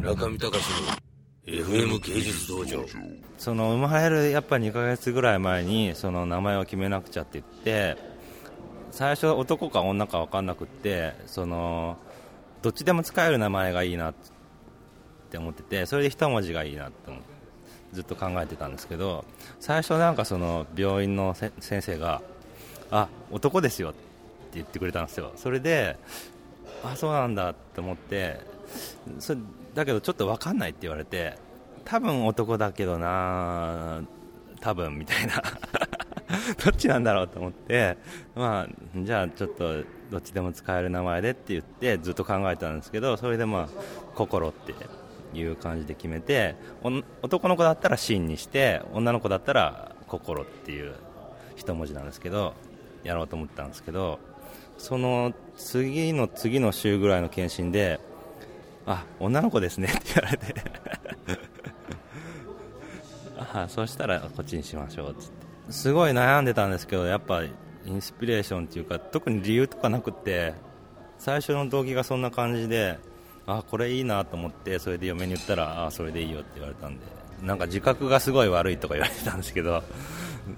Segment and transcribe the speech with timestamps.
[0.00, 0.54] 村上隆の
[1.44, 2.86] FM 芸術道場。
[3.36, 7.98] その生まれるやっぱ2ヶ月ぐらい前にその名前を決めなくちゃって言って
[8.92, 11.98] 最初男か女か分かんなくってその
[12.62, 14.14] どっちでも使える名前がいいなっ
[15.30, 17.28] て思っててそれで一文字がいいなって思って
[17.92, 19.26] ずっと考えてたんですけど
[19.58, 22.22] 最初なんかその病院の先生が
[22.90, 23.98] あ男ですよって
[24.54, 25.32] 言ってくれたんですよ。
[25.36, 25.98] それで
[26.82, 28.40] あそうなんだって思って
[29.18, 29.40] それ
[29.74, 31.36] だけどちょっと分かんないって言われて
[31.84, 34.02] 多分男だけどな
[34.60, 35.42] 多分みたいな。
[36.64, 37.96] どっちなんだろうと思って
[38.34, 43.68] まあじゃあちょっとどっちでも使える名前でって言ってずっと考えたんですけどそれでまあ
[44.14, 44.74] 心って
[45.36, 46.56] いう感じで決めて
[47.22, 50.94] 男の子だったら真にして女の子だったら心っていう
[51.56, 52.54] 一文字なんですけど
[53.04, 54.18] やろうと思ったんですけど
[54.78, 58.00] その次の次の週ぐらいの検診で
[58.90, 59.88] あ女の子ですね。
[59.88, 60.54] って言われて。
[63.52, 65.72] あそうしたらこっちにしましょうっつって。
[65.72, 67.50] すごい悩んでたんですけどやっぱイ
[67.92, 70.54] ンスピレーションっていうか特に理由とかなくって
[71.18, 72.98] 最初の動機がそんな感じで
[73.46, 77.04] あこれいいなと思ってそれで嫁に言ったらあそれでいいよって言われたんで
[77.42, 79.82] なんか自覚がすごい悪いとか言われてたんですけど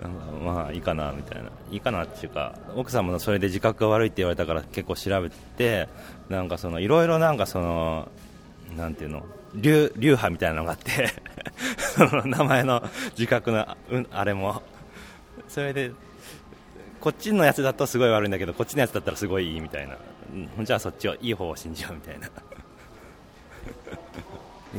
[0.00, 1.50] なんまあいいかなみたいな。
[1.70, 5.88] いいかなっていうか奥さんもそれで自覚が悪いって言われたから結構調べて
[6.28, 8.08] なんかそのいろいろなんかその
[8.76, 9.24] なんていうの？
[9.54, 11.10] 流流派みたいなのがあって
[11.76, 14.62] その名前の自覚の、うん、あれも。
[15.48, 15.92] それで
[17.00, 19.98] こっちのやつだとすごい悪いんだけどこっちのやつだったらすごいいいみたいな、
[20.58, 22.28] うん、じゃあそっちをいい方を信じようみたいな。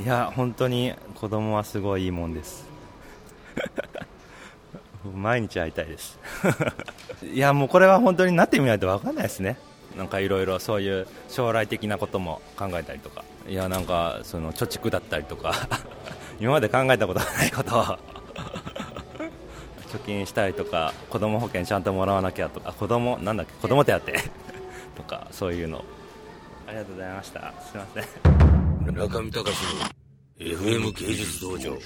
[0.01, 2.65] いや本当に子供はすごいいいもんです。
[5.13, 6.17] 毎日会いたいです。
[7.21, 9.57] いやもうこれは本当になってみないと分かんないですね。
[9.97, 13.23] なんかいろいろそういう将来的なことも考えたりとか。
[13.47, 15.53] いやなんかその貯蓄だったりとか。
[16.39, 17.83] 今まで考えたことがないことを。
[19.93, 22.73] 貯金したりとか子供保険ちゃんともらわなきゃとか。
[22.73, 23.53] 子供なんだっけ？
[23.61, 23.99] 子供手当。
[24.97, 25.83] とかそういうの。
[26.67, 27.53] ありがとうございました。
[27.61, 28.03] すいません。
[28.85, 29.45] 村上隆の
[30.39, 31.77] FM 芸術道場。